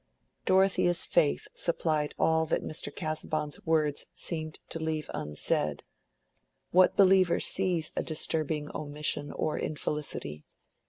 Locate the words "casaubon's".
2.91-3.63